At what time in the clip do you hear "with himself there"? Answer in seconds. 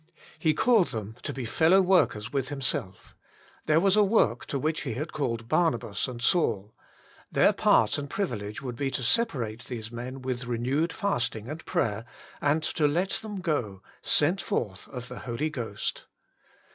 2.33-3.79